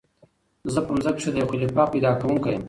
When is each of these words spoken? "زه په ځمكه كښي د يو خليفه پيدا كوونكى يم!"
"زه 0.73 0.79
په 0.85 0.91
ځمكه 1.03 1.11
كښي 1.15 1.29
د 1.31 1.35
يو 1.41 1.49
خليفه 1.51 1.83
پيدا 1.93 2.11
كوونكى 2.21 2.49
يم!" 2.53 2.59